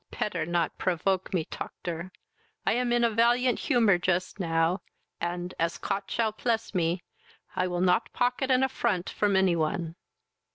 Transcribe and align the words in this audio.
"Petter 0.09 0.47
not 0.47 0.79
provoke 0.79 1.31
me, 1.31 1.45
toctor. 1.45 2.09
I 2.65 2.71
am 2.73 2.91
in 2.91 3.03
a 3.03 3.09
valiant 3.11 3.59
humour 3.59 3.99
just 3.99 4.39
now, 4.39 4.81
and, 5.19 5.53
as 5.59 5.77
Cot 5.77 6.09
shall 6.09 6.33
pless 6.33 6.73
me, 6.73 7.03
I 7.55 7.67
will 7.67 7.81
not 7.81 8.11
pocket 8.11 8.49
an 8.49 8.63
affront 8.63 9.11
from 9.11 9.35
any 9.35 9.55
one." 9.55 9.93